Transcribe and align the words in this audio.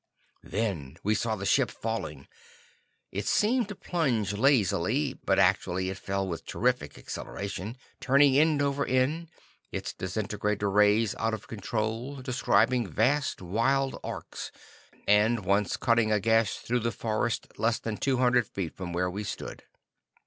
Then 0.41 0.97
we 1.03 1.13
saw 1.13 1.35
the 1.35 1.45
ship 1.45 1.69
falling. 1.69 2.27
It 3.11 3.27
seemed 3.27 3.67
to 3.67 3.75
plunge 3.75 4.33
lazily, 4.33 5.19
but 5.23 5.37
actually 5.37 5.91
it 5.91 5.99
fell 5.99 6.27
with 6.27 6.43
terrific 6.43 6.97
acceleration, 6.97 7.77
turning 7.99 8.35
end 8.35 8.63
over 8.63 8.83
end, 8.83 9.29
its 9.71 9.93
disintegrator 9.93 10.71
rays, 10.71 11.13
out 11.19 11.35
of 11.35 11.47
control, 11.47 12.15
describing 12.23 12.87
vast, 12.87 13.43
wild 13.43 13.99
arcs, 14.03 14.51
and 15.07 15.45
once 15.45 15.77
cutting 15.77 16.11
a 16.11 16.19
gash 16.19 16.55
through 16.57 16.79
the 16.79 16.91
forest 16.91 17.59
less 17.59 17.77
than 17.77 17.97
two 17.97 18.17
hundred 18.17 18.47
feet 18.47 18.75
from 18.75 18.93
where 18.93 19.07
we 19.11 19.23
stood. 19.23 19.65